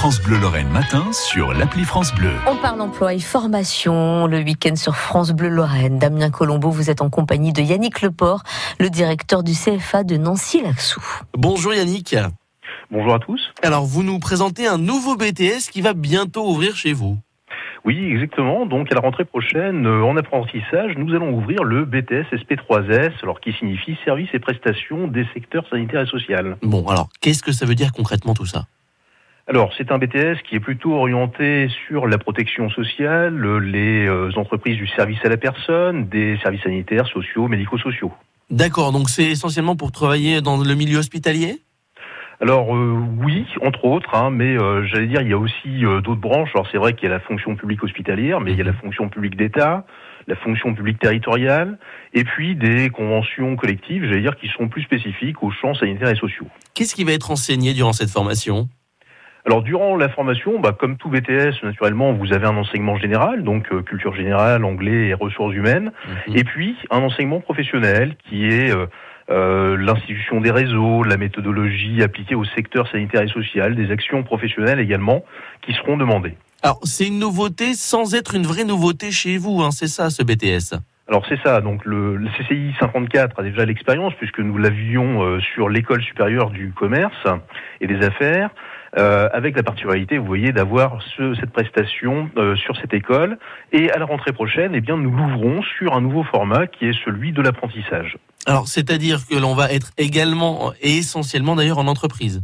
France 0.00 0.22
Bleu 0.22 0.38
Lorraine 0.38 0.70
matin 0.70 1.12
sur 1.12 1.52
l'appli 1.52 1.84
France 1.84 2.14
Bleu. 2.14 2.32
On 2.46 2.56
parle 2.56 2.80
emploi 2.80 3.12
et 3.12 3.20
formation 3.20 4.26
le 4.26 4.38
week-end 4.38 4.74
sur 4.74 4.96
France 4.96 5.32
Bleu 5.32 5.50
Lorraine. 5.50 5.98
Damien 5.98 6.30
Colombo, 6.30 6.70
vous 6.70 6.88
êtes 6.88 7.02
en 7.02 7.10
compagnie 7.10 7.52
de 7.52 7.60
Yannick 7.60 8.00
Leport, 8.00 8.42
le 8.78 8.88
directeur 8.88 9.42
du 9.42 9.52
CFA 9.52 10.02
de 10.02 10.16
Nancy-Laxou. 10.16 11.02
Bonjour 11.34 11.74
Yannick. 11.74 12.16
Bonjour 12.90 13.12
à 13.12 13.18
tous. 13.18 13.52
Alors 13.62 13.84
vous 13.84 14.02
nous 14.02 14.18
présentez 14.18 14.66
un 14.66 14.78
nouveau 14.78 15.16
BTS 15.16 15.68
qui 15.70 15.82
va 15.82 15.92
bientôt 15.92 16.48
ouvrir 16.48 16.76
chez 16.76 16.94
vous. 16.94 17.18
Oui, 17.84 18.02
exactement. 18.10 18.64
Donc 18.64 18.90
à 18.90 18.94
la 18.94 19.02
rentrée 19.02 19.26
prochaine, 19.26 19.86
euh, 19.86 20.02
en 20.02 20.16
apprentissage, 20.16 20.94
nous 20.96 21.14
allons 21.14 21.34
ouvrir 21.34 21.62
le 21.62 21.84
BTS 21.84 22.24
SP3S, 22.32 23.12
alors 23.22 23.38
qui 23.38 23.52
signifie 23.52 23.98
services 24.06 24.30
et 24.32 24.38
prestations 24.38 25.08
des 25.08 25.26
secteurs 25.34 25.68
sanitaires 25.68 26.00
et 26.00 26.06
social. 26.06 26.56
Bon, 26.62 26.88
alors 26.88 27.10
qu'est-ce 27.20 27.42
que 27.42 27.52
ça 27.52 27.66
veut 27.66 27.74
dire 27.74 27.92
concrètement 27.92 28.32
tout 28.32 28.46
ça? 28.46 28.64
Alors, 29.50 29.72
c'est 29.76 29.90
un 29.90 29.98
BTS 29.98 30.42
qui 30.48 30.54
est 30.54 30.60
plutôt 30.60 30.92
orienté 30.92 31.68
sur 31.88 32.06
la 32.06 32.18
protection 32.18 32.70
sociale, 32.70 33.58
les 33.58 34.06
euh, 34.06 34.30
entreprises 34.36 34.76
du 34.76 34.86
service 34.86 35.18
à 35.24 35.28
la 35.28 35.36
personne, 35.36 36.06
des 36.06 36.38
services 36.40 36.62
sanitaires, 36.62 37.08
sociaux, 37.08 37.48
médico-sociaux. 37.48 38.12
D'accord, 38.48 38.92
donc 38.92 39.10
c'est 39.10 39.24
essentiellement 39.24 39.74
pour 39.74 39.90
travailler 39.90 40.40
dans 40.40 40.56
le 40.56 40.74
milieu 40.76 40.98
hospitalier? 40.98 41.56
Alors 42.40 42.76
euh, 42.76 42.96
oui, 43.18 43.44
entre 43.60 43.86
autres, 43.86 44.14
hein, 44.14 44.30
mais 44.30 44.56
euh, 44.56 44.86
j'allais 44.86 45.08
dire 45.08 45.20
il 45.20 45.28
y 45.28 45.32
a 45.32 45.38
aussi 45.38 45.80
d'autres 45.80 46.14
branches. 46.14 46.50
Alors 46.54 46.68
c'est 46.70 46.78
vrai 46.78 46.94
qu'il 46.94 47.08
y 47.08 47.12
a 47.12 47.14
la 47.14 47.20
fonction 47.20 47.56
publique 47.56 47.82
hospitalière, 47.82 48.40
mais 48.40 48.52
il 48.52 48.56
y 48.56 48.60
a 48.60 48.64
la 48.64 48.72
fonction 48.72 49.08
publique 49.08 49.36
d'État, 49.36 49.84
la 50.28 50.36
fonction 50.36 50.76
publique 50.76 51.00
territoriale, 51.00 51.76
et 52.14 52.22
puis 52.22 52.54
des 52.54 52.88
conventions 52.90 53.56
collectives, 53.56 54.04
j'allais 54.04 54.22
dire, 54.22 54.36
qui 54.36 54.46
sont 54.46 54.68
plus 54.68 54.82
spécifiques 54.82 55.42
aux 55.42 55.50
champs 55.50 55.74
sanitaires 55.74 56.10
et 56.10 56.16
sociaux. 56.16 56.46
Qu'est-ce 56.74 56.94
qui 56.94 57.02
va 57.02 57.12
être 57.12 57.32
enseigné 57.32 57.74
durant 57.74 57.92
cette 57.92 58.10
formation? 58.10 58.68
Alors 59.50 59.62
durant 59.64 59.96
la 59.96 60.08
formation, 60.08 60.60
bah, 60.60 60.70
comme 60.78 60.96
tout 60.96 61.08
BTS, 61.08 61.64
naturellement, 61.64 62.12
vous 62.12 62.32
avez 62.32 62.46
un 62.46 62.56
enseignement 62.56 62.96
général, 62.98 63.42
donc 63.42 63.66
euh, 63.72 63.82
culture 63.82 64.14
générale, 64.14 64.64
anglais 64.64 65.08
et 65.08 65.14
ressources 65.14 65.52
humaines, 65.56 65.90
mhm. 66.28 66.36
et 66.36 66.44
puis 66.44 66.76
un 66.88 67.00
enseignement 67.00 67.40
professionnel 67.40 68.14
qui 68.28 68.44
est 68.44 68.70
euh, 68.70 68.86
euh, 69.32 69.76
l'institution 69.76 70.40
des 70.40 70.52
réseaux, 70.52 71.02
la 71.02 71.16
méthodologie 71.16 72.00
appliquée 72.00 72.36
au 72.36 72.44
secteur 72.44 72.88
sanitaire 72.92 73.22
et 73.22 73.28
social, 73.28 73.74
des 73.74 73.90
actions 73.90 74.22
professionnelles 74.22 74.78
également 74.78 75.24
qui 75.62 75.72
seront 75.72 75.96
demandées. 75.96 76.36
Alors 76.62 76.78
c'est 76.84 77.08
une 77.08 77.18
nouveauté 77.18 77.74
sans 77.74 78.14
être 78.14 78.36
une 78.36 78.44
vraie 78.44 78.62
nouveauté 78.62 79.10
chez 79.10 79.36
vous, 79.36 79.62
hein, 79.62 79.72
c'est 79.72 79.88
ça 79.88 80.10
ce 80.10 80.22
BTS 80.22 80.78
alors 81.08 81.26
c'est 81.28 81.40
ça, 81.42 81.60
donc 81.60 81.84
le, 81.84 82.14
le, 82.14 82.28
CCI 82.38 82.72
54 82.78 83.40
a 83.40 83.42
déjà 83.42 83.64
l'expérience 83.64 84.14
puisque 84.14 84.38
nous 84.38 84.56
l'avions 84.56 85.40
sur 85.40 85.68
l'école 85.68 86.00
supérieure 86.02 86.50
du 86.50 86.70
commerce 86.70 87.26
et 87.80 87.88
des 87.88 88.06
affaires. 88.06 88.50
Euh, 88.98 89.28
avec 89.32 89.56
la 89.56 89.62
particularité, 89.62 90.18
vous 90.18 90.26
voyez, 90.26 90.52
d'avoir 90.52 91.00
ce, 91.16 91.34
cette 91.34 91.50
prestation 91.50 92.28
euh, 92.36 92.56
sur 92.56 92.76
cette 92.76 92.92
école. 92.92 93.38
Et 93.72 93.90
à 93.90 93.98
la 93.98 94.04
rentrée 94.04 94.32
prochaine, 94.32 94.72
eh 94.74 94.80
bien, 94.80 94.96
nous 94.96 95.10
l'ouvrons 95.10 95.62
sur 95.78 95.94
un 95.94 96.00
nouveau 96.00 96.24
format 96.24 96.66
qui 96.66 96.86
est 96.86 97.04
celui 97.04 97.32
de 97.32 97.40
l'apprentissage. 97.40 98.18
Alors, 98.46 98.66
c'est-à-dire 98.66 99.20
que 99.28 99.36
l'on 99.36 99.54
va 99.54 99.70
être 99.70 99.92
également 99.96 100.72
et 100.80 100.98
essentiellement 100.98 101.54
d'ailleurs 101.54 101.78
en 101.78 101.86
entreprise. 101.86 102.42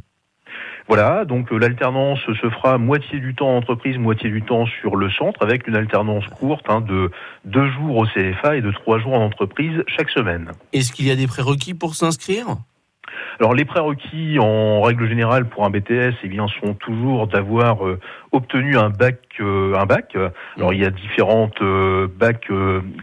Voilà, 0.89 1.24
donc 1.24 1.50
euh, 1.50 1.58
l'alternance 1.58 2.20
se 2.20 2.48
fera 2.48 2.78
moitié 2.78 3.19
du 3.19 3.34
temps 3.34 3.48
en 3.48 3.56
entreprise, 3.56 3.98
moitié 3.98 4.30
du 4.30 4.42
temps 4.42 4.67
sur 4.80 4.94
le 4.94 5.11
centre, 5.11 5.42
avec 5.42 5.67
une 5.67 5.74
alternance 5.74 6.24
courte 6.28 6.64
hein, 6.69 6.80
de 6.80 7.11
deux 7.44 7.69
jours 7.72 7.97
au 7.97 8.06
CFA 8.06 8.56
et 8.56 8.61
de 8.61 8.70
trois 8.70 9.00
jours 9.00 9.14
en 9.14 9.24
entreprise 9.24 9.83
chaque 9.89 10.11
semaine. 10.11 10.52
Est-ce 10.72 10.92
qu'il 10.92 11.06
y 11.06 11.11
a 11.11 11.17
des 11.17 11.27
prérequis 11.27 11.74
pour 11.74 11.97
s'inscrire? 11.97 12.47
Alors 13.39 13.53
les 13.53 13.67
prérequis 13.67 14.39
en 14.39 14.81
règle 14.81 15.09
générale 15.09 15.47
pour 15.47 15.67
un 15.67 15.70
BTS, 15.70 16.15
eh 16.23 16.29
bien, 16.29 16.47
sont 16.61 16.73
toujours 16.75 17.27
d'avoir 17.27 17.87
euh, 17.87 18.01
obtenu 18.33 18.79
un 18.79 18.89
bac, 18.89 19.19
euh, 19.41 19.75
un 19.75 19.84
bac. 19.84 20.17
Alors 20.56 20.73
il 20.73 20.81
y 20.81 20.87
a 20.87 20.91
différentes 20.91 21.61
euh, 21.61 22.09
bacs 22.09 22.48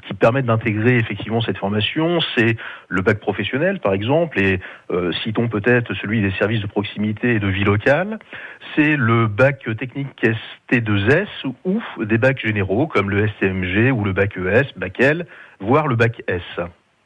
qui 0.07 0.13
permettent 0.15 0.47
d'intégrer 0.47 0.97
effectivement 0.97 1.41
cette 1.41 1.57
formation. 1.57 2.19
C'est 2.35 2.57
le 2.87 3.01
bac 3.01 3.19
professionnel 3.19 3.79
par 3.79 3.93
exemple, 3.93 4.39
et 4.39 4.59
citons 5.23 5.47
peut-être 5.47 5.93
celui 5.95 6.21
des 6.21 6.31
services 6.31 6.61
de 6.61 6.67
proximité 6.67 7.35
et 7.35 7.39
de 7.39 7.47
vie 7.47 7.63
locale. 7.63 8.19
C'est 8.75 8.95
le 8.95 9.27
bac 9.27 9.65
technique 9.77 10.09
ST2S 10.71 11.27
ou 11.65 11.81
des 12.05 12.17
bacs 12.17 12.39
généraux 12.39 12.87
comme 12.87 13.09
le 13.09 13.27
STMG 13.27 13.91
ou 13.91 14.03
le 14.03 14.13
bac 14.13 14.37
ES, 14.37 14.77
bac 14.77 14.99
L, 14.99 15.25
voire 15.59 15.87
le 15.87 15.95
bac 15.95 16.21
S. 16.27 16.41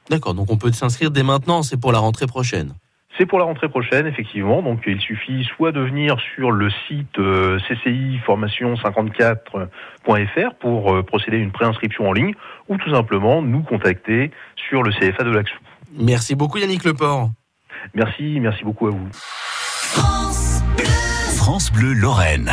D'accord, 0.10 0.34
donc 0.34 0.50
on 0.52 0.58
peut 0.58 0.72
s'inscrire 0.72 1.12
dès 1.12 1.24
maintenant, 1.24 1.64
c'est 1.64 1.80
pour 1.80 1.92
la 1.92 2.00
rentrée 2.00 2.28
prochaine. 2.28 2.74
C'est 3.18 3.26
pour 3.26 3.40
la 3.40 3.46
rentrée 3.46 3.70
prochaine, 3.70 4.06
effectivement. 4.06 4.62
Donc, 4.62 4.84
il 4.86 5.02
suffit 5.02 5.44
soit 5.56 5.72
de 5.72 5.80
venir 5.80 6.18
sur 6.36 6.52
le 6.52 6.70
site 6.88 7.18
euh, 7.18 7.58
cciformation54.fr 7.68 10.54
pour 10.60 10.94
euh, 10.94 11.02
procéder 11.02 11.38
à 11.38 11.40
une 11.40 11.50
préinscription 11.52 12.10
en 12.10 12.14
ligne, 12.14 12.36
ou 12.70 12.78
tout 12.78 12.92
simplement 12.92 13.42
nous 13.42 13.64
contacter 13.64 14.30
sur 14.70 14.84
le 14.84 14.92
CFA 14.92 15.24
de 15.24 15.32
l'Axou. 15.32 15.58
Merci 15.98 16.36
beaucoup 16.36 16.60
Yannick 16.60 16.84
Leport. 16.84 17.32
Merci, 17.96 18.40
merci 18.40 18.64
beaucoup 18.64 18.86
à 18.88 18.92
vous. 18.92 19.10
France 19.12 20.62
Bleu, 20.76 20.86
France 21.36 21.72
Bleu 21.72 21.94
Lorraine. 21.94 22.46